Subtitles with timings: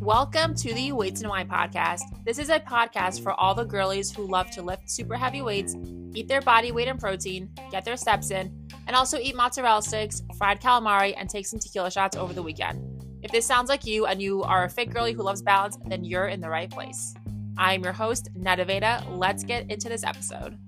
[0.00, 2.00] Welcome to the Weights and Wine podcast.
[2.24, 5.76] This is a podcast for all the girlies who love to lift super heavy weights,
[6.14, 8.52] eat their body weight in protein, get their steps in,
[8.88, 13.04] and also eat mozzarella sticks, fried calamari, and take some tequila shots over the weekend.
[13.22, 16.02] If this sounds like you and you are a fit girly who loves balance, then
[16.02, 17.14] you're in the right place.
[17.56, 19.16] I am your host, Neda Vaeda.
[19.16, 20.58] Let's get into this episode.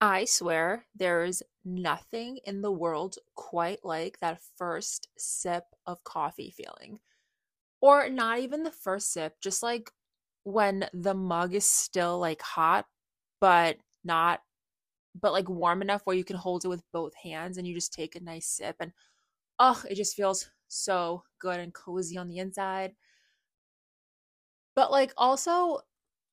[0.00, 7.00] I swear there's nothing in the world quite like that first sip of coffee feeling.
[7.80, 9.90] Or not even the first sip, just like
[10.44, 12.86] when the mug is still like hot,
[13.40, 14.42] but not,
[15.20, 17.92] but like warm enough where you can hold it with both hands and you just
[17.92, 18.76] take a nice sip.
[18.80, 18.92] And
[19.58, 22.94] oh, it just feels so good and cozy on the inside.
[24.74, 25.80] But like also,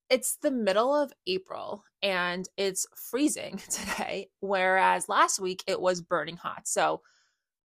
[0.09, 6.37] it's the middle of April and it's freezing today, whereas last week it was burning
[6.37, 6.67] hot.
[6.67, 7.01] So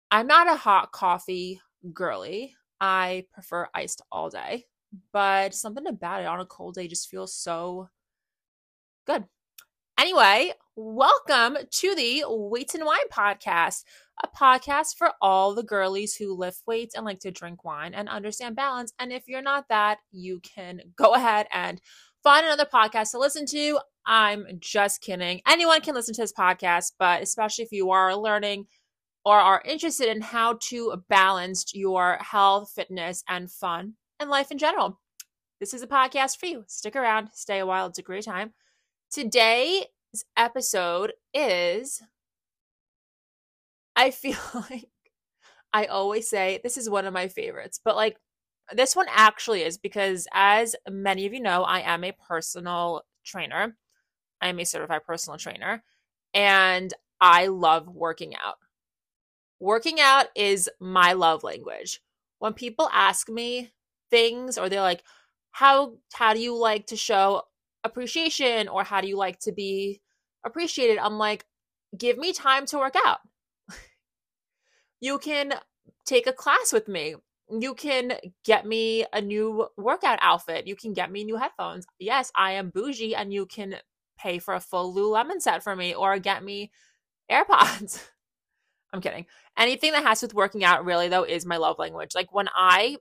[0.09, 1.61] I'm not a hot coffee
[1.93, 2.55] girly.
[2.79, 4.65] I prefer iced all day,
[5.13, 7.89] but something about it on a cold day just feels so
[9.05, 9.25] good.
[9.99, 13.83] Anyway, welcome to the Weights and Wine podcast,
[14.23, 18.09] a podcast for all the girlies who lift weights and like to drink wine and
[18.09, 18.91] understand balance.
[18.97, 21.79] And if you're not that, you can go ahead and
[22.23, 23.79] find another podcast to listen to.
[24.05, 25.41] I'm just kidding.
[25.47, 28.67] Anyone can listen to this podcast, but especially if you are learning
[29.23, 34.57] or are interested in how to balance your health, fitness, and fun and life in
[34.57, 34.99] general.
[35.59, 36.63] This is a podcast for you.
[36.67, 37.85] Stick around, stay a while.
[37.85, 38.53] It's a great time.
[39.11, 39.85] Today's
[40.35, 42.01] episode is
[43.95, 44.37] I feel
[44.71, 44.89] like
[45.73, 48.17] I always say this is one of my favorites, but like
[48.73, 53.75] this one actually is because, as many of you know, I am a personal trainer.
[54.41, 55.83] I am a certified personal trainer,
[56.33, 58.57] and I love working out.
[59.59, 62.01] Working out is my love language.
[62.39, 63.71] When people ask me
[64.09, 65.03] things, or they're like,
[65.51, 67.43] "How how do you like to show
[67.83, 70.01] appreciation?" or "How do you like to be
[70.43, 71.45] appreciated?" I'm like,
[71.97, 73.19] "Give me time to work out."
[74.99, 75.53] you can
[76.05, 77.15] take a class with me
[77.59, 78.13] you can
[78.45, 80.67] get me a new workout outfit.
[80.67, 81.85] You can get me new headphones.
[81.99, 83.75] Yes, I am bougie and you can
[84.17, 86.71] pay for a full Lululemon set for me or get me
[87.29, 88.07] AirPods.
[88.93, 89.25] I'm kidding.
[89.57, 92.15] Anything that has to with working out really though is my love language.
[92.15, 92.97] Like when I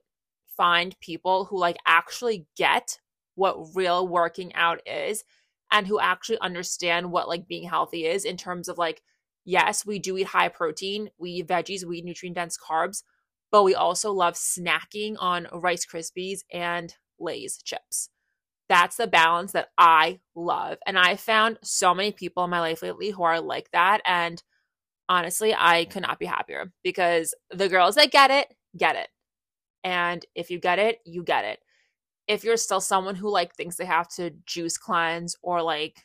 [0.57, 2.99] find people who like actually get
[3.35, 5.23] what real working out is
[5.71, 9.01] and who actually understand what like being healthy is in terms of like
[9.43, 13.03] yes, we do eat high protein, we eat veggies, we eat nutrient dense carbs,
[13.51, 18.09] but we also love snacking on Rice Krispies and Lay's chips.
[18.69, 20.77] That's the balance that I love.
[20.85, 24.01] And I found so many people in my life lately who are like that.
[24.05, 24.41] And
[25.09, 28.47] honestly, I could not be happier because the girls that get it,
[28.77, 29.09] get it.
[29.83, 31.59] And if you get it, you get it.
[32.27, 35.97] If you're still someone who like thinks they have to juice cleanse or like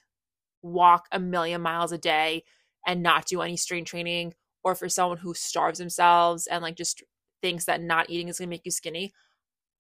[0.63, 2.43] walk a million miles a day
[2.85, 4.35] and not do any strength training,
[4.65, 7.05] or for someone who starves themselves and like just
[7.43, 9.13] thinks that not eating is going to make you skinny,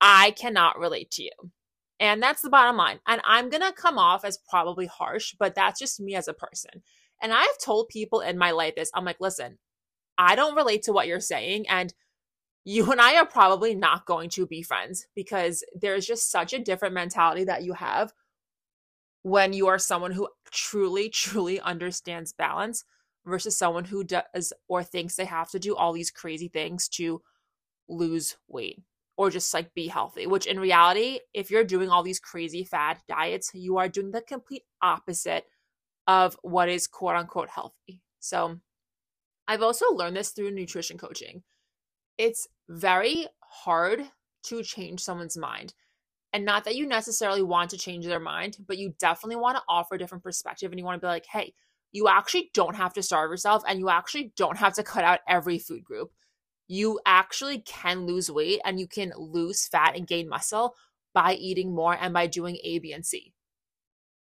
[0.00, 1.30] I cannot relate to you.
[1.98, 3.00] And that's the bottom line.
[3.06, 6.34] And I'm going to come off as probably harsh, but that's just me as a
[6.34, 6.82] person.
[7.22, 9.58] And I've told people in my life this I'm like, listen,
[10.18, 11.68] I don't relate to what you're saying.
[11.68, 11.94] And
[12.64, 16.58] you and I are probably not going to be friends because there's just such a
[16.58, 18.12] different mentality that you have
[19.22, 22.84] when you are someone who truly, truly understands balance
[23.24, 27.22] versus someone who does or thinks they have to do all these crazy things to
[27.88, 28.82] lose weight
[29.16, 32.98] or just like be healthy, which in reality, if you're doing all these crazy fad
[33.08, 35.44] diets, you are doing the complete opposite
[36.06, 38.02] of what is quote unquote healthy.
[38.20, 38.60] So
[39.48, 41.42] I've also learned this through nutrition coaching.
[42.19, 44.03] It's very hard
[44.44, 45.74] to change someone's mind.
[46.32, 49.62] And not that you necessarily want to change their mind, but you definitely want to
[49.68, 51.54] offer a different perspective and you want to be like, hey,
[51.92, 55.21] you actually don't have to starve yourself and you actually don't have to cut out
[55.27, 56.10] every food group
[56.68, 60.74] you actually can lose weight and you can lose fat and gain muscle
[61.15, 63.33] by eating more and by doing A, B, and C.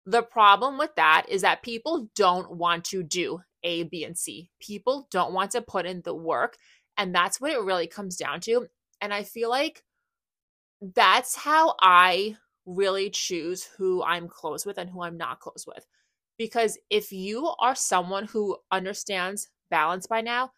[0.06, 4.50] The problem with that is that people don't want to do A, B, and C.
[4.60, 6.58] People don't want to put in the work.
[6.98, 8.68] And that's what it really comes down to.
[9.02, 9.84] And I feel like
[10.82, 15.86] that's how I really choose who I'm close with and who I'm not close with.
[16.38, 20.52] Because if you are someone who understands balance by now,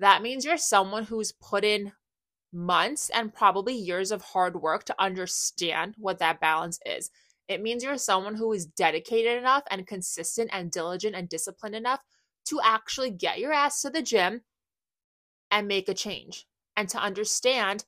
[0.00, 1.92] that means you're someone who's put in
[2.52, 7.10] months and probably years of hard work to understand what that balance is.
[7.48, 12.00] It means you're someone who is dedicated enough and consistent and diligent and disciplined enough
[12.46, 14.42] to actually get your ass to the gym
[15.50, 16.46] and make a change
[16.76, 17.84] and to understand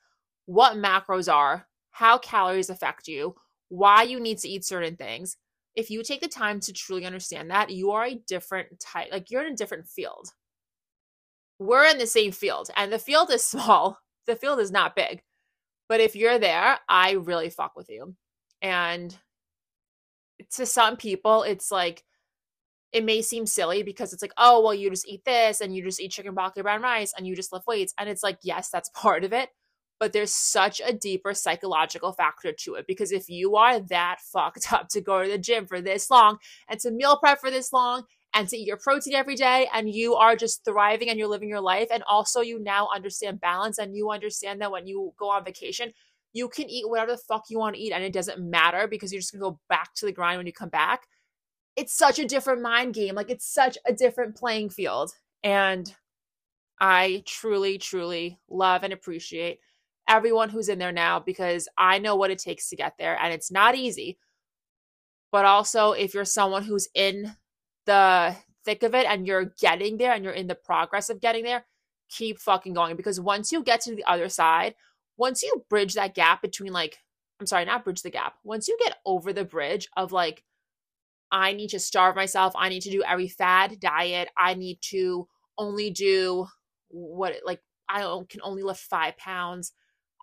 [0.46, 3.34] what macros are, how calories affect you,
[3.68, 5.36] why you need to eat certain things.
[5.74, 9.30] If you take the time to truly understand that, you are a different type, like
[9.30, 10.32] you're in a different field.
[11.58, 15.22] We're in the same field, and the field is small, the field is not big.
[15.88, 18.14] But if you're there, I really fuck with you.
[18.60, 19.16] And
[20.52, 22.04] to some people, it's like,
[22.92, 25.82] it may seem silly because it's like, oh, well, you just eat this and you
[25.82, 27.94] just eat chicken broccoli brown rice and you just lift weights.
[27.98, 29.50] And it's like, yes, that's part of it.
[30.00, 34.72] But there's such a deeper psychological factor to it because if you are that fucked
[34.72, 36.38] up to go to the gym for this long
[36.68, 38.04] and to meal prep for this long
[38.38, 41.48] and to eat your protein every day and you are just thriving and you're living
[41.48, 45.28] your life and also you now understand balance and you understand that when you go
[45.28, 45.92] on vacation
[46.32, 49.12] you can eat whatever the fuck you want to eat and it doesn't matter because
[49.12, 51.08] you're just going to go back to the grind when you come back.
[51.74, 53.16] It's such a different mind game.
[53.16, 55.12] Like it's such a different playing field.
[55.42, 55.92] And
[56.80, 59.58] i truly truly love and appreciate
[60.08, 63.34] everyone who's in there now because i know what it takes to get there and
[63.34, 64.16] it's not easy.
[65.32, 67.34] But also if you're someone who's in
[67.88, 71.42] the thick of it and you're getting there and you're in the progress of getting
[71.42, 71.64] there,
[72.10, 74.74] keep fucking going because once you get to the other side,
[75.16, 76.98] once you bridge that gap between like,
[77.40, 80.44] I'm sorry, not bridge the gap, once you get over the bridge of like,
[81.32, 85.26] I need to starve myself, I need to do every fad diet, I need to
[85.56, 86.46] only do
[86.88, 89.72] what like I can only lift five pounds.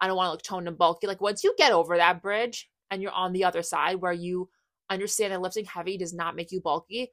[0.02, 1.08] I don't want to look toned and bulky.
[1.08, 4.50] Like once you get over that bridge and you're on the other side where you
[4.90, 7.12] understand that lifting heavy does not make you bulky,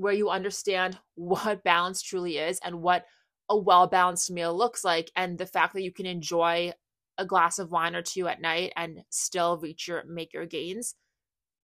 [0.00, 3.04] where you understand what balance truly is and what
[3.48, 6.72] a well balanced meal looks like, and the fact that you can enjoy
[7.18, 10.94] a glass of wine or two at night and still reach your make your gains.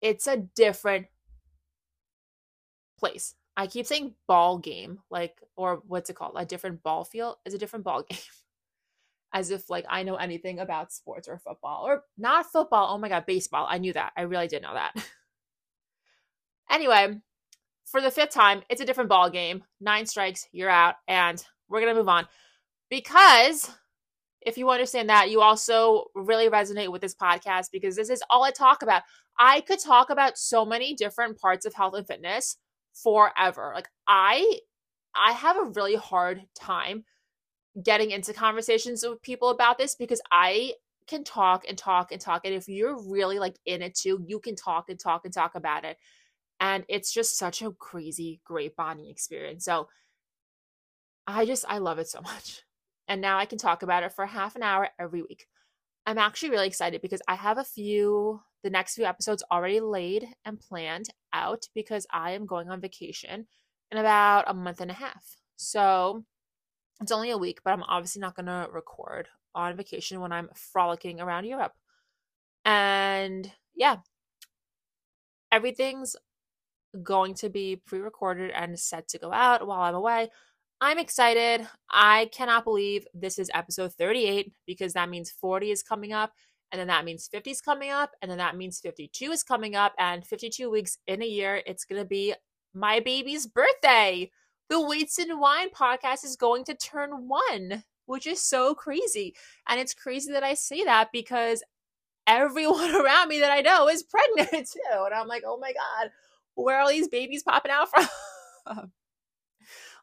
[0.02, 1.08] It's a different
[2.98, 3.36] place.
[3.56, 6.34] I keep saying ball game, like, or what's it called?
[6.36, 8.18] A different ball field is a different ball game.
[9.32, 12.94] As if like I know anything about sports or football or not football.
[12.94, 13.68] Oh my god, baseball.
[13.70, 14.14] I knew that.
[14.16, 14.94] I really did know that.
[16.70, 17.20] anyway,
[17.86, 19.64] for the fifth time, it's a different ball game.
[19.80, 22.28] Nine strikes, you're out, and we're gonna move on
[22.90, 23.72] because
[24.46, 28.44] if you understand that, you also really resonate with this podcast because this is all
[28.44, 29.04] I talk about.
[29.40, 32.58] I could talk about so many different parts of health and fitness
[32.94, 33.72] forever.
[33.74, 34.60] Like I
[35.16, 37.06] I have a really hard time
[37.84, 40.74] getting into conversations with people about this because I
[41.08, 44.40] can talk and talk and talk and if you're really like in it too, you
[44.40, 45.98] can talk and talk and talk about it.
[46.64, 49.66] And it's just such a crazy, great bonding experience.
[49.66, 49.90] So
[51.28, 52.62] I just, I love it so much.
[53.10, 55.48] And now I can talk about it for half an hour every week.
[56.06, 60.30] I'm actually really excited because I have a few, the next few episodes already laid
[60.46, 63.46] and planned out because I am going on vacation
[63.92, 65.36] in about a month and a half.
[65.58, 66.24] So
[67.02, 70.50] it's only a week, but I'm obviously not going to record on vacation when I'm
[70.56, 71.74] frolicking around Europe.
[72.64, 73.98] And yeah,
[75.52, 76.16] everything's
[77.02, 80.30] going to be pre recorded and set to go out while I'm away.
[80.82, 81.68] I'm excited.
[81.90, 86.34] I cannot believe this is episode 38 because that means 40 is coming up,
[86.72, 89.76] and then that means 50 is coming up, and then that means 52 is coming
[89.76, 92.34] up, and 52 weeks in a year, it's going to be
[92.74, 94.30] my baby's birthday.
[94.70, 99.36] The Weights and Wine podcast is going to turn one, which is so crazy.
[99.68, 101.64] And it's crazy that I say that because
[102.28, 105.06] everyone around me that I know is pregnant too.
[105.06, 106.12] And I'm like, oh my God,
[106.56, 108.08] where are these babies popping out from?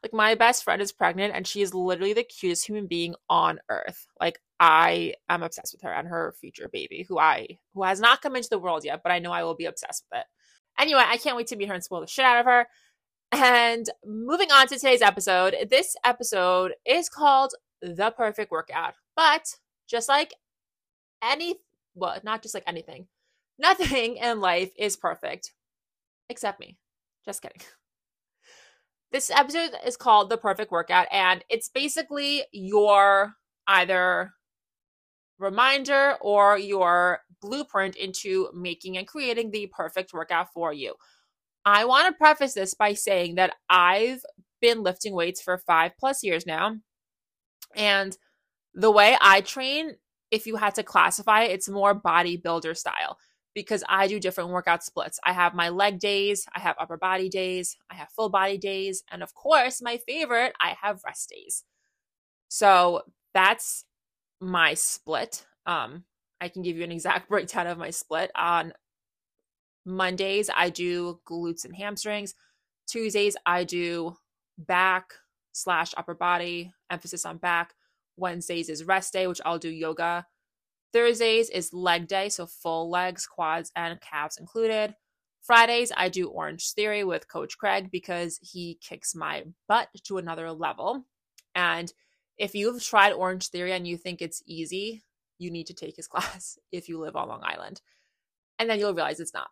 [0.03, 3.59] like my best friend is pregnant and she is literally the cutest human being on
[3.69, 4.07] earth.
[4.19, 8.21] Like I am obsessed with her and her future baby, who I who has not
[8.21, 10.25] come into the world yet, but I know I will be obsessed with it.
[10.79, 12.67] Anyway, I can't wait to meet her and spoil the shit out of her.
[13.31, 18.95] And moving on to today's episode, this episode is called The Perfect Workout.
[19.15, 19.55] But
[19.87, 20.33] just like
[21.23, 21.55] any,
[21.93, 23.07] well, not just like anything,
[23.59, 25.53] nothing in life is perfect
[26.31, 26.77] except me.
[27.25, 27.61] Just kidding.
[29.11, 33.33] This episode is called The Perfect Workout, and it's basically your
[33.67, 34.31] either
[35.37, 40.93] reminder or your blueprint into making and creating the perfect workout for you.
[41.65, 44.23] I want to preface this by saying that I've
[44.61, 46.77] been lifting weights for five plus years now.
[47.75, 48.17] And
[48.73, 49.95] the way I train,
[50.31, 53.17] if you had to classify it, it's more bodybuilder style
[53.53, 55.19] because I do different workout splits.
[55.23, 59.03] I have my leg days, I have upper body days, I have full body days,
[59.11, 61.63] and of course, my favorite, I have rest days.
[62.47, 63.01] So
[63.33, 63.85] that's
[64.39, 65.45] my split.
[65.65, 66.03] Um,
[66.39, 68.31] I can give you an exact breakdown of my split.
[68.35, 68.73] On
[69.85, 72.35] Mondays, I do glutes and hamstrings.
[72.87, 74.15] Tuesdays, I do
[74.57, 75.13] back
[75.53, 77.73] slash upper body, emphasis on back.
[78.17, 80.25] Wednesdays is rest day, which I'll do yoga.
[80.93, 84.95] Thursdays is leg day, so full legs, quads, and calves included.
[85.41, 90.51] Fridays, I do Orange Theory with Coach Craig because he kicks my butt to another
[90.51, 91.05] level.
[91.55, 91.91] And
[92.37, 95.03] if you've tried Orange Theory and you think it's easy,
[95.39, 97.81] you need to take his class if you live on Long Island.
[98.59, 99.47] And then you'll realize it's not.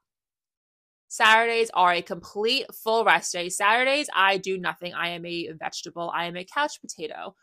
[1.08, 3.50] Saturdays are a complete full rest day.
[3.50, 4.94] Saturdays, I do nothing.
[4.94, 7.36] I am a vegetable, I am a couch potato.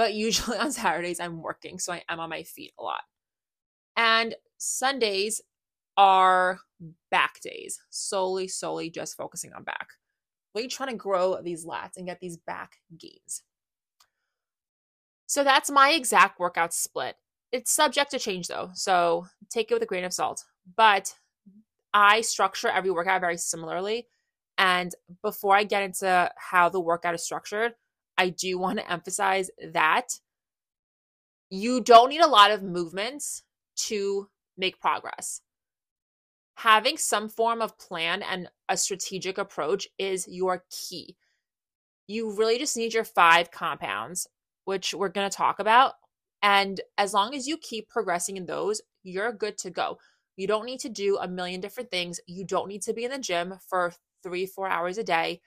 [0.00, 3.02] But usually on Saturdays, I'm working, so I am on my feet a lot.
[3.98, 5.42] And Sundays
[5.98, 6.60] are
[7.10, 9.88] back days, solely, solely just focusing on back.
[10.54, 13.42] Really trying to grow these lats and get these back gains.
[15.26, 17.16] So that's my exact workout split.
[17.52, 20.46] It's subject to change though, so take it with a grain of salt.
[20.78, 21.14] But
[21.92, 24.06] I structure every workout very similarly.
[24.56, 27.74] And before I get into how the workout is structured,
[28.20, 30.08] I do want to emphasize that
[31.48, 33.44] you don't need a lot of movements
[33.86, 35.40] to make progress.
[36.56, 41.16] Having some form of plan and a strategic approach is your key.
[42.08, 44.26] You really just need your five compounds,
[44.66, 45.94] which we're going to talk about.
[46.42, 49.96] And as long as you keep progressing in those, you're good to go.
[50.36, 52.20] You don't need to do a million different things.
[52.26, 55.40] You don't need to be in the gym for three, four hours a day.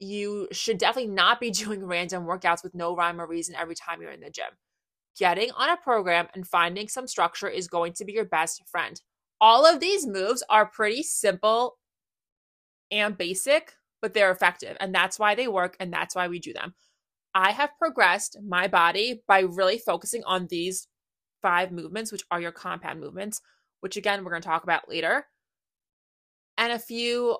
[0.00, 4.02] You should definitely not be doing random workouts with no rhyme or reason every time
[4.02, 4.50] you're in the gym.
[5.18, 9.00] Getting on a program and finding some structure is going to be your best friend.
[9.40, 11.78] All of these moves are pretty simple
[12.90, 14.76] and basic, but they're effective.
[14.80, 16.74] And that's why they work and that's why we do them.
[17.34, 20.88] I have progressed my body by really focusing on these
[21.42, 23.40] five movements, which are your compound movements
[23.80, 25.26] which again, we're going to talk about later,
[26.56, 27.36] and a few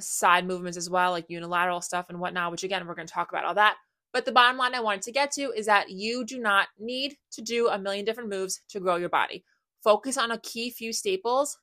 [0.00, 3.30] side movements as well, like unilateral stuff and whatnot, which again, we're going to talk
[3.30, 3.76] about all that.
[4.12, 7.16] But the bottom line I wanted to get to is that you do not need
[7.32, 9.44] to do a million different moves to grow your body.
[9.82, 11.58] Focus on a key few staples.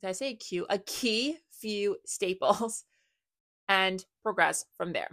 [0.00, 0.66] Did I say Q?
[0.70, 2.84] A key few staples
[3.68, 5.08] and progress from there.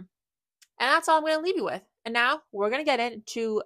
[0.80, 1.82] And that's all I'm going to leave you with.
[2.04, 3.62] And now we're going to get into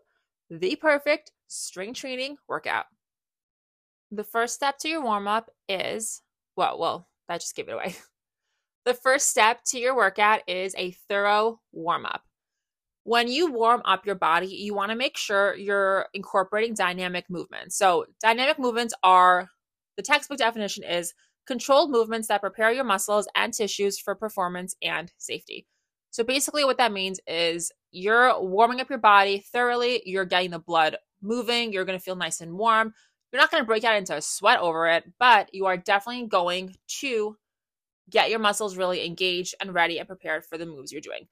[0.51, 2.87] the perfect strength training workout
[4.13, 6.21] the first step to your warm up is
[6.55, 7.97] well, well, that just gave it away.
[8.85, 12.23] The first step to your workout is a thorough warm up.
[13.05, 17.77] When you warm up your body, you want to make sure you're incorporating dynamic movements.
[17.77, 19.49] So, dynamic movements are
[19.97, 21.15] the textbook definition is
[21.47, 25.67] controlled movements that prepare your muscles and tissues for performance and safety.
[26.11, 30.59] So, basically, what that means is you're warming up your body thoroughly, you're getting the
[30.59, 32.95] blood moving, you're going to feel nice and warm.
[33.33, 36.27] You're not going to break out into a sweat over it, but you are definitely
[36.27, 37.37] going to
[38.11, 41.29] get your muscles really engaged and ready and prepared for the moves you're doing.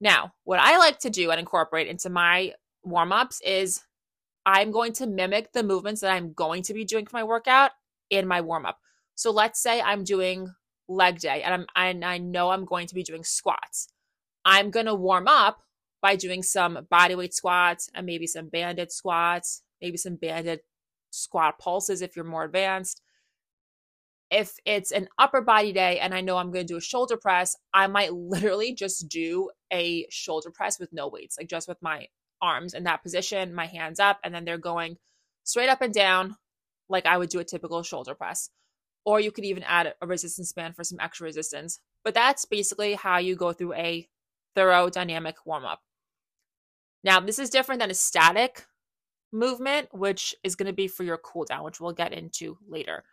[0.00, 3.82] Now, what I like to do and incorporate into my warm ups is
[4.46, 7.72] I'm going to mimic the movements that I'm going to be doing for my workout
[8.08, 8.78] in my warm up.
[9.14, 10.54] So let's say I'm doing
[10.88, 13.88] leg day and I'm and I know I'm going to be doing squats.
[14.44, 15.62] I'm going to warm up
[16.00, 20.60] by doing some bodyweight squats and maybe some banded squats, maybe some banded
[21.10, 23.02] squat pulses if you're more advanced.
[24.30, 27.16] If it's an upper body day and I know I'm going to do a shoulder
[27.16, 31.82] press, I might literally just do a shoulder press with no weights, like just with
[31.82, 32.06] my
[32.40, 34.96] arms in that position, my hands up, and then they're going
[35.44, 36.36] straight up and down
[36.88, 38.50] like I would do a typical shoulder press.
[39.04, 41.80] Or you could even add a resistance band for some extra resistance.
[42.04, 44.08] But that's basically how you go through a
[44.54, 45.80] thorough dynamic warm up.
[47.02, 48.66] Now, this is different than a static
[49.32, 53.04] movement, which is going to be for your cool down, which we'll get into later.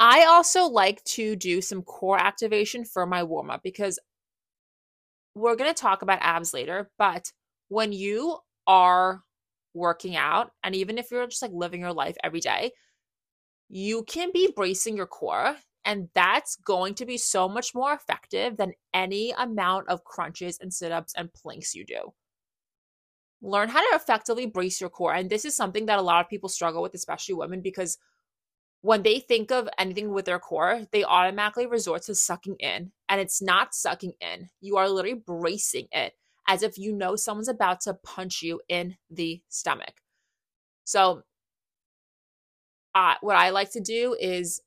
[0.00, 3.98] I also like to do some core activation for my warm up because
[5.34, 6.90] we're going to talk about abs later.
[6.98, 7.30] But
[7.68, 9.22] when you are
[9.74, 12.72] working out, and even if you're just like living your life every day,
[13.68, 15.54] you can be bracing your core.
[15.84, 20.72] And that's going to be so much more effective than any amount of crunches and
[20.72, 22.12] sit ups and planks you do
[23.42, 25.14] learn how to effectively brace your core.
[25.14, 27.96] And this is something that a lot of people struggle with, especially women, because
[28.82, 32.92] when they think of anything with their core, they automatically resort to sucking in.
[33.08, 36.14] And it's not sucking in, you are literally bracing it
[36.48, 40.00] as if you know someone's about to punch you in the stomach.
[40.84, 41.22] So,
[42.94, 44.60] uh, what I like to do is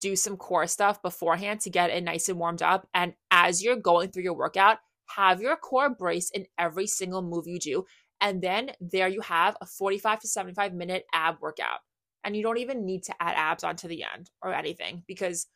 [0.00, 2.86] do some core stuff beforehand to get it nice and warmed up.
[2.92, 4.78] And as you're going through your workout,
[5.16, 7.86] have your core brace in every single move you do.
[8.20, 11.80] And then there you have a 45 to 75 minute ab workout.
[12.24, 15.46] And you don't even need to add abs onto the end or anything because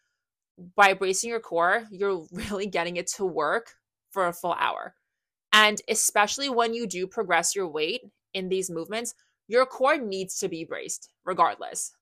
[0.77, 3.73] by bracing your core, you're really getting it to work
[4.11, 4.95] for a full hour.
[5.53, 8.03] And especially when you do progress your weight
[8.35, 9.15] in these movements,
[9.49, 11.93] your core needs to be braced regardless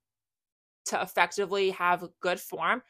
[0.87, 2.83] to effectively have good form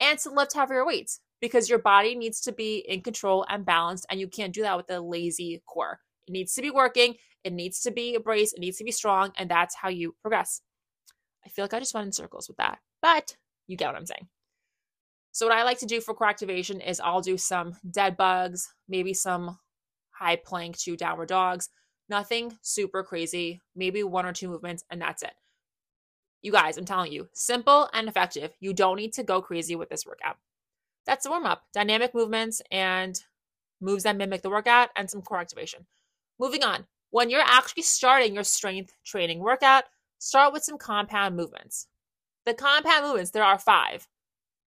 [0.00, 4.06] and to lift heavier weights because your body needs to be in control and balanced.
[4.10, 6.00] And you can't do that with a lazy core.
[6.26, 9.32] It needs to be working, it needs to be braced, it needs to be strong.
[9.36, 10.60] And that's how you progress.
[11.50, 14.06] I feel like I just went in circles with that, but you get what I'm
[14.06, 14.28] saying.
[15.32, 18.68] So, what I like to do for core activation is I'll do some dead bugs,
[18.88, 19.58] maybe some
[20.10, 21.68] high plank to downward dogs,
[22.08, 25.32] nothing super crazy, maybe one or two movements, and that's it.
[26.42, 28.52] You guys, I'm telling you, simple and effective.
[28.60, 30.36] You don't need to go crazy with this workout.
[31.06, 33.20] That's the warm up dynamic movements and
[33.80, 35.86] moves that mimic the workout and some core activation.
[36.38, 39.84] Moving on, when you're actually starting your strength training workout,
[40.20, 41.88] start with some compound movements.
[42.46, 44.06] The compound movements, there are five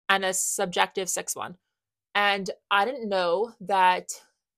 [0.09, 1.57] and a subjective six one.
[2.15, 4.11] And I didn't know that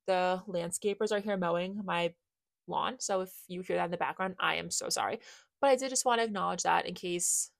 [0.06, 2.14] the landscapers are here mowing my
[2.66, 2.96] lawn.
[2.98, 5.20] So if you hear that in the background, I am so sorry.
[5.60, 7.50] But I did just want to acknowledge that in case,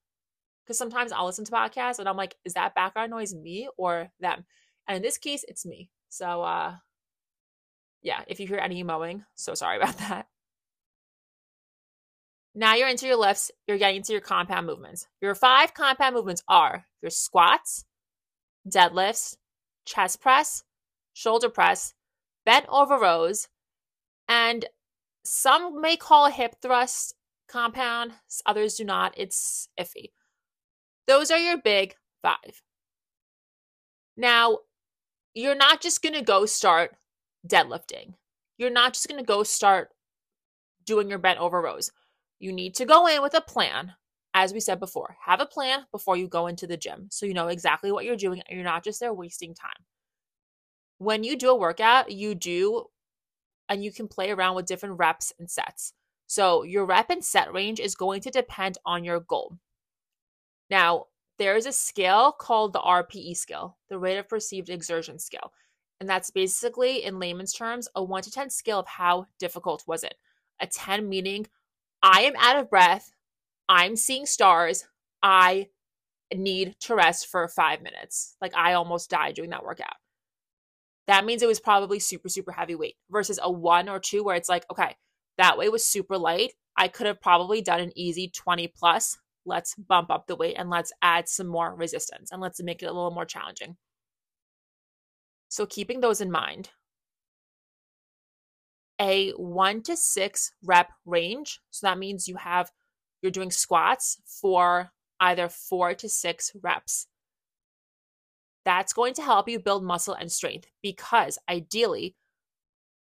[0.64, 4.10] because sometimes I'll listen to podcasts and I'm like, is that background noise me or
[4.20, 4.44] them?
[4.88, 5.90] And in this case, it's me.
[6.08, 6.74] So, uh,
[8.02, 10.26] yeah, if you hear any mowing, so sorry about that.
[12.54, 15.08] Now you're into your lifts, you're getting into your compound movements.
[15.20, 17.84] Your five compound movements are your squats,
[18.68, 19.36] deadlifts,
[19.84, 20.62] chest press,
[21.14, 21.94] shoulder press,
[22.46, 23.48] bent over rows,
[24.28, 24.66] and
[25.24, 27.14] some may call hip thrust
[27.48, 28.12] compound,
[28.46, 29.14] others do not.
[29.16, 30.10] It's iffy.
[31.06, 32.62] Those are your big five.
[34.16, 34.58] Now,
[35.34, 36.96] you're not just going to go start
[37.46, 38.14] deadlifting.
[38.58, 39.90] You're not just going to go start
[40.86, 41.90] doing your bent over rows.
[42.44, 43.94] You need to go in with a plan.
[44.34, 47.32] As we said before, have a plan before you go into the gym so you
[47.32, 49.86] know exactly what you're doing and you're not just there wasting time.
[50.98, 52.84] When you do a workout, you do
[53.70, 55.94] and you can play around with different reps and sets.
[56.26, 59.56] So your rep and set range is going to depend on your goal.
[60.68, 61.06] Now,
[61.38, 65.50] there is a scale called the RPE scale, the rate of perceived exertion scale.
[65.98, 70.04] And that's basically, in layman's terms, a 1 to 10 scale of how difficult was
[70.04, 70.16] it.
[70.60, 71.46] A 10 meaning
[72.04, 73.12] I am out of breath.
[73.66, 74.84] I'm seeing stars.
[75.22, 75.68] I
[76.34, 78.36] need to rest for five minutes.
[78.42, 79.96] Like I almost died doing that workout.
[81.06, 84.36] That means it was probably super, super heavy weight versus a one or two where
[84.36, 84.96] it's like, okay,
[85.38, 86.52] that weight was super light.
[86.76, 89.16] I could have probably done an easy 20 plus.
[89.46, 92.86] Let's bump up the weight and let's add some more resistance and let's make it
[92.86, 93.78] a little more challenging.
[95.48, 96.70] So, keeping those in mind,
[99.00, 101.60] a one to six rep range.
[101.70, 102.70] So that means you have,
[103.22, 107.06] you're doing squats for either four to six reps.
[108.64, 112.16] That's going to help you build muscle and strength because ideally,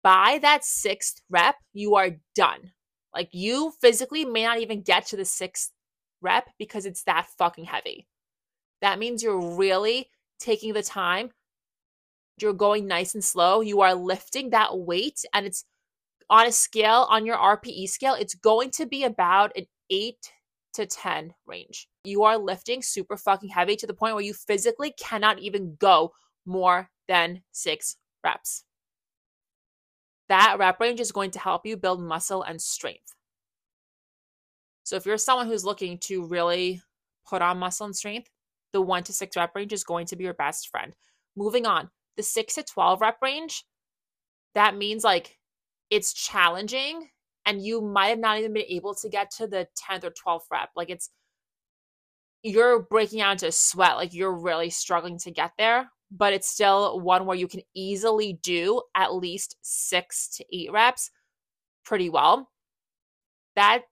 [0.03, 2.73] by that sixth rep, you are done.
[3.14, 5.71] Like you physically may not even get to the sixth
[6.21, 8.07] rep because it's that fucking heavy.
[8.81, 10.09] That means you're really
[10.40, 11.31] taking the time.
[12.40, 13.61] You're going nice and slow.
[13.61, 15.64] You are lifting that weight and it's
[16.33, 20.33] on a scale, on your RPE scale, it's going to be about an eight
[20.73, 21.88] to 10 range.
[22.05, 26.12] You are lifting super fucking heavy to the point where you physically cannot even go
[26.47, 28.64] more than six reps.
[30.31, 33.14] That rep range is going to help you build muscle and strength.
[34.85, 36.81] So, if you're someone who's looking to really
[37.29, 38.31] put on muscle and strength,
[38.73, 40.97] the one to six rep range is going to be your best friend.
[41.37, 43.66] Moving on, the six to 12 rep range,
[44.55, 45.37] that means like
[45.93, 47.11] it's challenging
[47.45, 50.45] and you might have not even been able to get to the 10th or 12th
[50.51, 50.71] rep.
[50.75, 51.11] Like it's,
[52.43, 53.97] you're breaking out into sweat.
[53.97, 58.39] Like you're really struggling to get there, but it's still one where you can easily
[58.43, 61.11] do at least six to eight reps
[61.85, 62.49] pretty well.
[63.55, 63.83] That,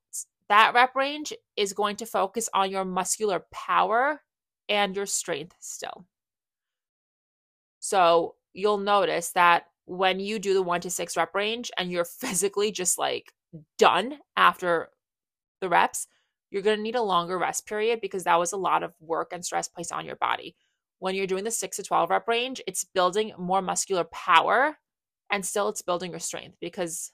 [0.48, 4.22] that rep range is going to focus on your muscular power
[4.70, 6.06] and your strength still.
[7.78, 12.04] So you'll notice that when you do the one to six rep range and you're
[12.20, 13.32] physically just like
[13.78, 14.88] done after
[15.60, 16.06] the reps,
[16.50, 19.32] you're going to need a longer rest period because that was a lot of work
[19.32, 20.54] and stress placed on your body.
[21.00, 24.76] When you're doing the six to 12 rep range, it's building more muscular power
[25.30, 27.10] and still it's building your strength because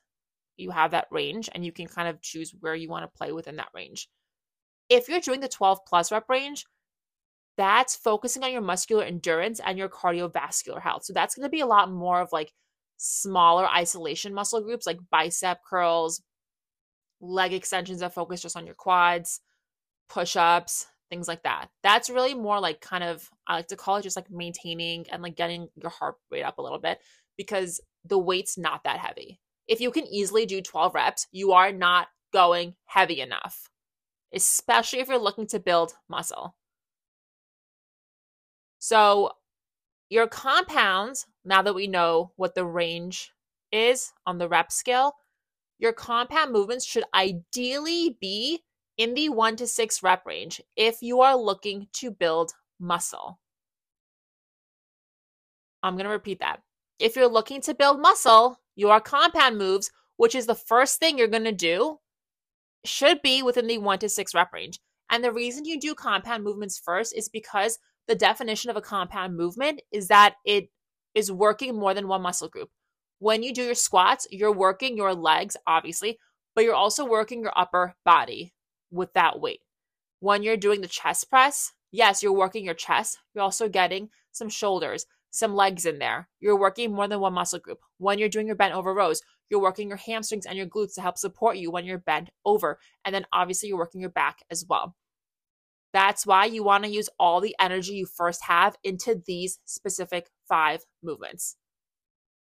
[0.58, 3.32] you have that range and you can kind of choose where you want to play
[3.32, 4.08] within that range.
[4.90, 6.66] If you're doing the 12 plus rep range,
[7.56, 11.04] that's focusing on your muscular endurance and your cardiovascular health.
[11.04, 12.52] So that's going to be a lot more of like
[12.96, 16.22] smaller isolation muscle groups like bicep curls,
[17.20, 19.40] leg extensions that focus just on your quads,
[20.08, 21.68] push ups, things like that.
[21.82, 25.22] That's really more like kind of, I like to call it just like maintaining and
[25.22, 26.98] like getting your heart rate up a little bit
[27.36, 29.40] because the weight's not that heavy.
[29.68, 33.68] If you can easily do 12 reps, you are not going heavy enough,
[34.32, 36.54] especially if you're looking to build muscle.
[38.78, 39.32] So,
[40.08, 43.32] your compounds, now that we know what the range
[43.72, 45.14] is on the rep scale,
[45.78, 48.62] your compound movements should ideally be
[48.98, 53.38] in the one to six rep range if you are looking to build muscle.
[55.82, 56.62] I'm going to repeat that.
[56.98, 61.28] If you're looking to build muscle, your compound moves, which is the first thing you're
[61.28, 61.98] going to do,
[62.84, 64.80] should be within the one to six rep range.
[65.10, 67.78] And the reason you do compound movements first is because
[68.08, 70.68] the definition of a compound movement is that it
[71.16, 72.68] is working more than one muscle group.
[73.18, 76.18] When you do your squats, you're working your legs, obviously,
[76.54, 78.52] but you're also working your upper body
[78.90, 79.60] with that weight.
[80.20, 83.18] When you're doing the chest press, yes, you're working your chest.
[83.34, 86.28] You're also getting some shoulders, some legs in there.
[86.38, 87.78] You're working more than one muscle group.
[87.96, 91.00] When you're doing your bent over rows, you're working your hamstrings and your glutes to
[91.00, 92.78] help support you when you're bent over.
[93.06, 94.94] And then obviously, you're working your back as well.
[95.94, 100.28] That's why you want to use all the energy you first have into these specific
[100.48, 101.56] five movements.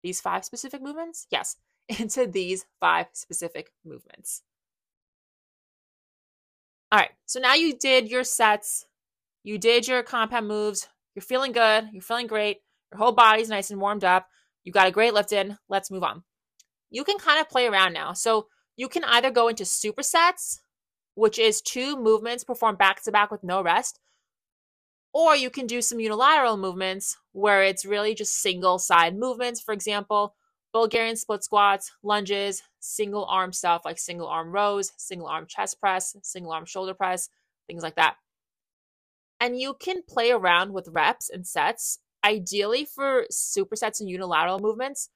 [0.03, 1.27] These five specific movements?
[1.29, 1.57] Yes,
[1.99, 4.43] into these five specific movements.
[6.91, 8.85] All right, so now you did your sets,
[9.43, 12.61] you did your compound moves, you're feeling good, you're feeling great,
[12.91, 14.27] your whole body's nice and warmed up,
[14.63, 15.57] you got a great lift in.
[15.69, 16.23] Let's move on.
[16.89, 18.13] You can kind of play around now.
[18.13, 20.59] So you can either go into supersets,
[21.15, 23.99] which is two movements performed back to back with no rest,
[25.13, 29.61] or you can do some unilateral movements where it's really just single side movements.
[29.61, 30.35] For example,
[30.73, 36.15] Bulgarian split squats, lunges, single arm stuff like single arm rows, single arm chest press,
[36.23, 37.29] single arm shoulder press,
[37.67, 38.15] things like that.
[39.39, 45.09] And you can play around with reps and sets, ideally for supersets and unilateral movements,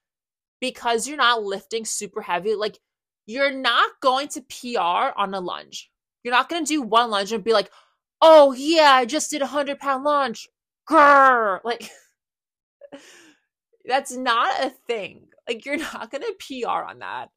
[0.59, 2.53] because you're not lifting super heavy.
[2.53, 2.79] Like,
[3.25, 5.89] you're not going to PR on a lunge.
[6.23, 7.71] You're not going to do one lunge and be like,
[8.21, 10.47] oh, yeah, I just did a 100 pound lunge.
[10.89, 11.59] Grrr.
[11.63, 11.89] Like,
[13.85, 15.27] that's not a thing.
[15.47, 17.29] Like you're not to PR on that.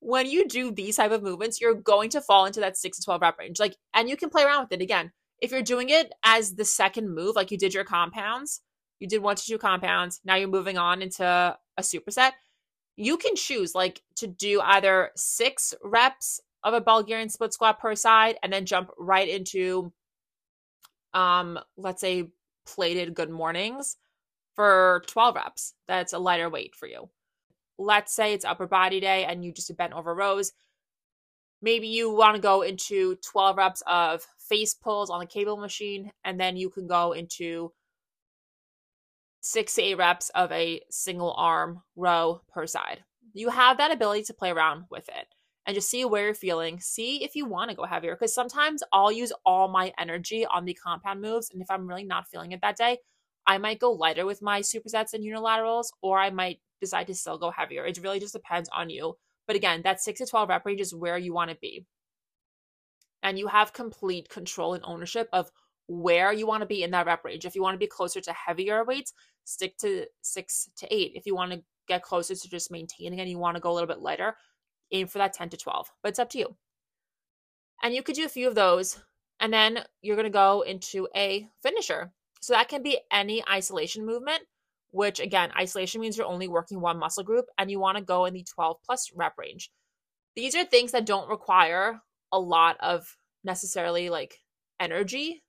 [0.00, 3.04] When you do these type of movements, you're going to fall into that 6 to
[3.04, 3.58] 12 rep range.
[3.58, 5.12] Like and you can play around with it again.
[5.40, 8.60] If you're doing it as the second move like you did your compounds,
[9.00, 12.32] you did one to two compounds, now you're moving on into a superset,
[12.96, 17.94] you can choose like to do either 6 reps of a Bulgarian split squat per
[17.94, 19.92] side and then jump right into
[21.16, 22.30] um let's say
[22.66, 23.96] plated good mornings
[24.54, 25.74] for 12 reps.
[25.88, 27.10] That's a lighter weight for you
[27.78, 30.52] let's say it's upper body day and you just bent over rows.
[31.62, 36.12] Maybe you want to go into 12 reps of face pulls on the cable machine,
[36.24, 37.72] and then you can go into
[39.40, 43.02] six to eight reps of a single arm row per side.
[43.32, 45.26] You have that ability to play around with it
[45.66, 46.80] and just see where you're feeling.
[46.80, 50.64] See if you want to go heavier because sometimes I'll use all my energy on
[50.64, 51.50] the compound moves.
[51.52, 52.98] And if I'm really not feeling it that day,
[53.46, 57.38] I might go lighter with my supersets and unilaterals, or I might decide to still
[57.38, 57.84] go heavier.
[57.84, 59.16] It really just depends on you.
[59.46, 61.86] But again, that 6 to 12 rep range is where you want to be.
[63.22, 65.50] And you have complete control and ownership of
[65.88, 67.44] where you want to be in that rep range.
[67.44, 69.12] If you want to be closer to heavier weights,
[69.44, 71.12] stick to 6 to 8.
[71.14, 73.74] If you want to get closer to just maintaining and you want to go a
[73.74, 74.36] little bit lighter,
[74.92, 75.90] aim for that 10 to 12.
[76.02, 76.56] But it's up to you.
[77.82, 78.98] And you could do a few of those
[79.40, 82.12] and then you're going to go into a finisher.
[82.40, 84.42] So that can be any isolation movement
[84.96, 88.24] which again, isolation means you're only working one muscle group and you want to go
[88.24, 89.70] in the 12 plus rep range.
[90.34, 92.00] These are things that don't require
[92.32, 94.40] a lot of necessarily like
[94.80, 95.42] energy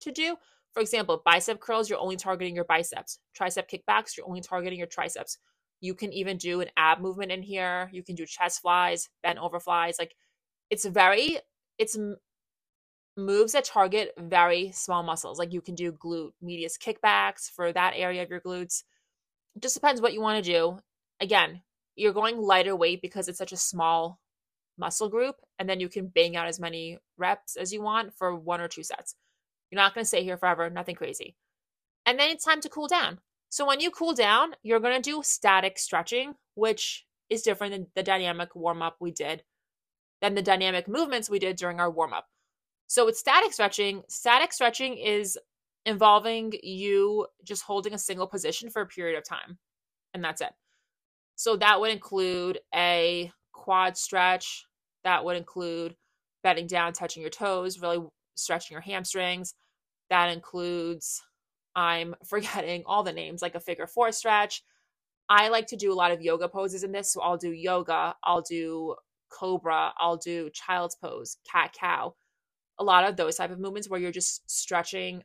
[0.00, 0.36] to do.
[0.72, 3.20] For example, bicep curls, you're only targeting your biceps.
[3.38, 5.38] Tricep kickbacks, you're only targeting your triceps.
[5.84, 7.90] You can even do an ab movement in here.
[7.92, 9.96] You can do chest flies, bent over flies.
[9.98, 10.16] Like
[10.70, 11.36] it's very,
[11.76, 11.98] it's
[13.18, 15.38] moves that target very small muscles.
[15.38, 18.82] Like you can do glute medius kickbacks for that area of your glutes.
[19.54, 20.78] It just depends what you want to do.
[21.20, 21.60] Again,
[21.96, 24.18] you're going lighter weight because it's such a small
[24.78, 28.34] muscle group, and then you can bang out as many reps as you want for
[28.34, 29.16] one or two sets.
[29.70, 31.36] You're not going to stay here forever, nothing crazy.
[32.06, 33.20] And then it's time to cool down.
[33.54, 37.86] So when you cool down, you're going to do static stretching, which is different than
[37.94, 39.44] the dynamic warm up we did,
[40.20, 42.26] than the dynamic movements we did during our warm up.
[42.88, 45.38] So with static stretching, static stretching is
[45.86, 49.58] involving you just holding a single position for a period of time.
[50.14, 50.52] And that's it.
[51.36, 54.66] So that would include a quad stretch,
[55.04, 55.94] that would include
[56.42, 59.54] bending down, touching your toes, really stretching your hamstrings.
[60.10, 61.22] That includes,
[61.74, 64.62] I'm forgetting all the names, like a figure four stretch.
[65.28, 67.12] I like to do a lot of yoga poses in this.
[67.12, 68.96] So I'll do yoga, I'll do
[69.30, 72.14] cobra, I'll do child's pose, cat cow.
[72.78, 75.22] A lot of those type of movements where you're just stretching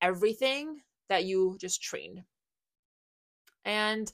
[0.00, 2.22] everything that you just trained.
[3.64, 4.12] And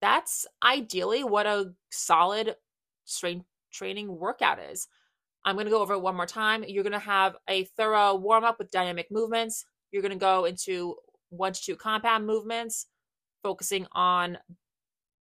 [0.00, 2.56] that's ideally what a solid
[3.04, 4.88] strength training workout is.
[5.44, 6.64] I'm going to go over it one more time.
[6.66, 9.64] You're going to have a thorough warm up with dynamic movements.
[9.92, 10.96] You're going to go into
[11.36, 12.86] one to two compound movements,
[13.42, 14.38] focusing on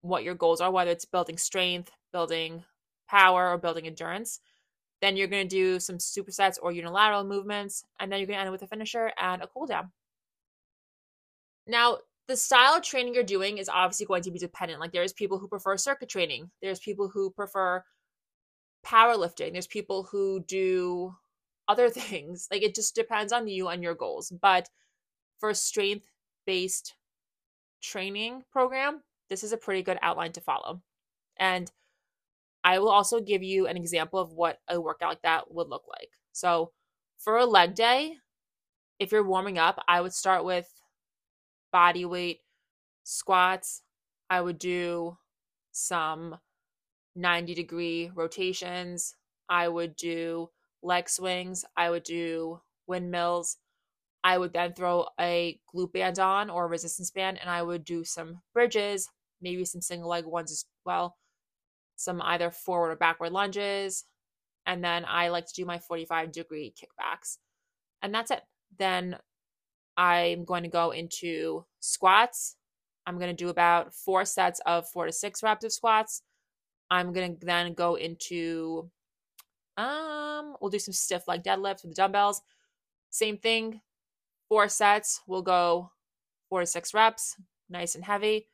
[0.01, 2.63] what your goals are, whether it's building strength, building
[3.09, 4.39] power, or building endurance.
[5.01, 8.41] Then you're going to do some supersets or unilateral movements, and then you're going to
[8.41, 9.91] end with a finisher and a cool down.
[11.67, 14.79] Now, the style of training you're doing is obviously going to be dependent.
[14.79, 16.51] Like there's people who prefer circuit training.
[16.61, 17.83] There's people who prefer
[18.85, 19.53] powerlifting.
[19.53, 21.15] There's people who do
[21.67, 22.47] other things.
[22.51, 24.31] Like it just depends on you and your goals.
[24.41, 24.69] But
[25.39, 26.08] for a strength
[26.45, 26.95] based
[27.82, 30.82] training program, this is a pretty good outline to follow.
[31.38, 31.71] And
[32.63, 35.84] I will also give you an example of what a workout like that would look
[35.88, 36.10] like.
[36.34, 36.71] So
[37.17, 38.17] for a leg day,
[39.00, 40.69] if you're warming up, I would start with
[41.71, 42.41] body weight
[43.04, 43.84] squats.
[44.30, 45.17] I would do
[45.71, 46.38] some
[47.15, 49.15] 90 degree rotations.
[49.50, 50.50] I would do
[50.84, 51.63] leg swings.
[51.76, 53.58] I would do windmills.
[54.27, 57.85] I would then throw a glute band on or a resistance band and I would
[57.85, 59.07] do some bridges,
[59.41, 61.15] maybe some single leg ones as well,
[61.95, 64.03] some either forward or backward lunges.
[64.65, 67.37] And then I like to do my 45 degree kickbacks.
[68.01, 68.41] And that's it.
[68.77, 69.15] Then
[69.95, 72.57] I'm going to go into squats.
[73.05, 76.21] I'm going to do about four sets of four to six reps of squats.
[76.91, 78.91] I'm going to then go into,
[79.77, 82.41] um, we'll do some stiff leg deadlifts with the dumbbells.
[83.09, 83.79] Same thing,
[84.49, 85.21] four sets.
[85.27, 85.91] We'll go
[86.49, 87.36] four to six reps,
[87.69, 88.47] nice and heavy.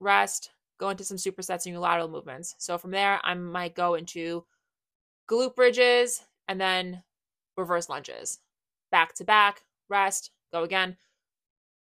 [0.00, 2.54] Rest, go into some supersets and unilateral movements.
[2.58, 4.44] So from there, I might go into
[5.30, 7.02] glute bridges and then
[7.56, 8.40] reverse lunges,
[8.90, 10.96] back to back, rest, go again.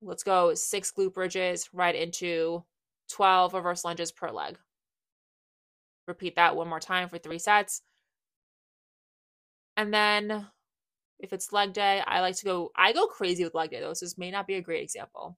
[0.01, 2.63] Let's go six glute bridges right into
[3.09, 4.57] 12 reverse lunges per leg.
[6.07, 7.81] Repeat that one more time for three sets.
[9.77, 10.47] And then
[11.19, 13.93] if it's leg day, I like to go, I go crazy with leg day though.
[13.93, 15.37] So this may not be a great example.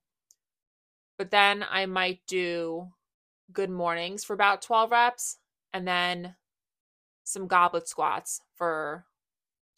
[1.17, 2.87] But then I might do
[3.51, 5.37] good mornings for about 12 reps
[5.73, 6.35] and then
[7.23, 9.05] some goblet squats for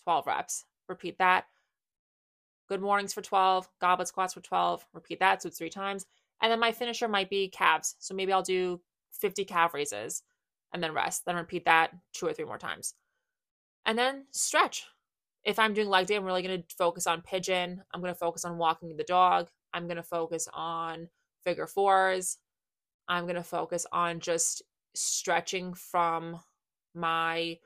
[0.04, 0.66] 12 reps.
[0.88, 1.46] Repeat that
[2.74, 5.42] good mornings for 12, goblet squats for 12, repeat that.
[5.42, 6.06] So it's three times.
[6.42, 7.96] And then my finisher might be calves.
[8.00, 10.24] So maybe I'll do 50 calf raises
[10.74, 11.26] and then rest.
[11.26, 12.96] Then repeat that two or three more times.
[13.86, 14.88] And then stretch.
[15.46, 17.82] If I'm doing leg day, I'm really going to focus on pigeon.
[17.94, 19.50] I'm going to focus on walking the dog.
[19.74, 21.10] I'm going to focus on
[21.44, 22.38] figure fours.
[23.08, 24.62] I'm going to focus on just
[24.96, 26.40] stretching from
[26.96, 27.58] my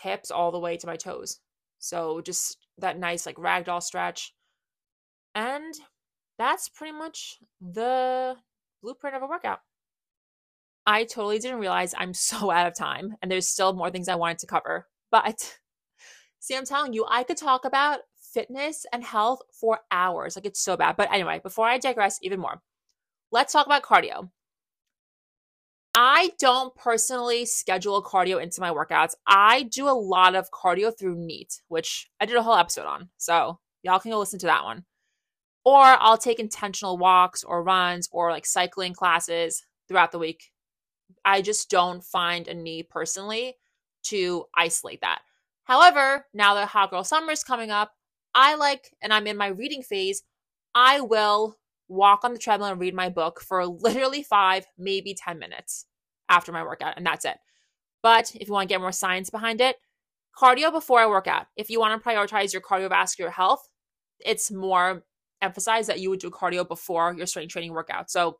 [0.00, 1.38] hips all the way to my toes.
[1.78, 4.34] So just that nice like ragdoll stretch.
[5.34, 5.74] And
[6.38, 8.36] that's pretty much the
[8.82, 9.60] blueprint of a workout.
[10.84, 14.16] I totally didn't realize I'm so out of time and there's still more things I
[14.16, 14.88] wanted to cover.
[15.10, 15.58] But
[16.42, 18.00] see, I'm telling you, I could talk about
[18.34, 20.36] fitness and health for hours.
[20.36, 20.96] Like it's so bad.
[20.96, 22.60] But anyway, before I digress even more,
[23.30, 24.28] let's talk about cardio.
[25.94, 29.14] I don't personally schedule cardio into my workouts.
[29.26, 33.10] I do a lot of cardio through Neat, which I did a whole episode on.
[33.18, 34.84] So y'all can go listen to that one.
[35.64, 40.50] Or I'll take intentional walks or runs or like cycling classes throughout the week.
[41.24, 43.54] I just don't find a need personally
[44.04, 45.20] to isolate that.
[45.64, 47.92] However, now that Hot Girl Summer is coming up,
[48.34, 50.22] I like, and I'm in my reading phase,
[50.74, 55.38] I will walk on the treadmill and read my book for literally five, maybe 10
[55.38, 55.86] minutes
[56.28, 57.36] after my workout, and that's it.
[58.02, 59.76] But if you want to get more science behind it,
[60.36, 61.46] cardio before I work out.
[61.56, 63.68] If you want to prioritize your cardiovascular health,
[64.18, 65.04] it's more
[65.40, 68.10] emphasized that you would do cardio before your strength training workout.
[68.10, 68.38] So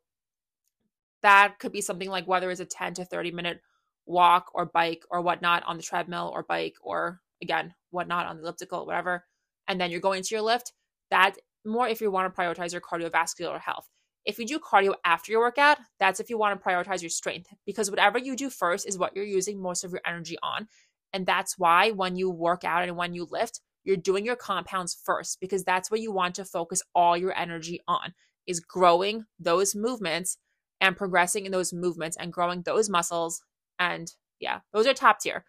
[1.21, 3.61] that could be something like whether it's a 10 to 30 minute
[4.05, 8.43] walk or bike or whatnot on the treadmill or bike or again, whatnot on the
[8.43, 9.25] elliptical, whatever.
[9.67, 10.73] And then you're going to your lift.
[11.11, 11.35] That
[11.65, 13.89] more if you want to prioritize your cardiovascular health.
[14.25, 17.53] If you do cardio after your workout, that's if you want to prioritize your strength
[17.65, 20.67] because whatever you do first is what you're using most of your energy on.
[21.11, 24.97] And that's why when you work out and when you lift, you're doing your compounds
[25.05, 28.13] first because that's what you want to focus all your energy on
[28.47, 30.37] is growing those movements
[30.81, 33.41] and progressing in those movements and growing those muscles
[33.79, 35.45] and yeah, those are top tier.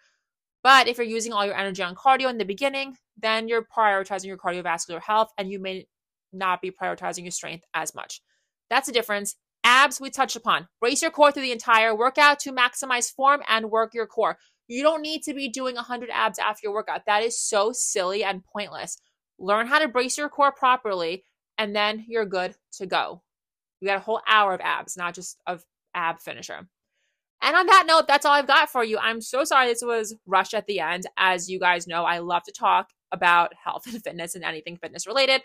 [0.63, 4.27] But if you're using all your energy on cardio in the beginning, then you're prioritizing
[4.27, 5.87] your cardiovascular health and you may
[6.33, 8.23] not be prioritizing your strength as much.
[8.71, 9.37] That's the difference.
[9.63, 10.69] Abs, we touched upon.
[10.81, 14.39] Brace your core through the entire workout to maximize form and work your core.
[14.69, 17.03] You don't need to be doing 100 abs after your workout.
[17.07, 18.99] That is so silly and pointless.
[19.39, 21.25] Learn how to brace your core properly,
[21.59, 23.23] and then you're good to go.
[23.81, 26.69] You got a whole hour of abs, not just of ab finisher.
[27.45, 28.99] And on that note, that's all I've got for you.
[28.99, 31.05] I'm so sorry this was rushed at the end.
[31.19, 35.07] As you guys know, I love to talk about health and fitness and anything fitness
[35.07, 35.43] related.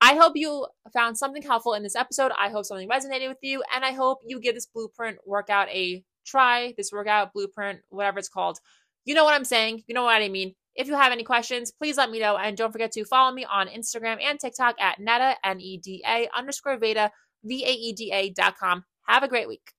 [0.00, 2.30] I hope you found something helpful in this episode.
[2.38, 3.62] I hope something resonated with you.
[3.74, 8.28] And I hope you give this blueprint workout a try, this workout blueprint, whatever it's
[8.28, 8.58] called.
[9.04, 9.82] You know what I'm saying.
[9.88, 10.54] You know what I mean.
[10.76, 12.36] If you have any questions, please let me know.
[12.36, 16.04] And don't forget to follow me on Instagram and TikTok at Neda, N E D
[16.06, 17.10] A underscore Vaeda,
[17.44, 18.84] V A E D A dot com.
[19.06, 19.72] Have a great week.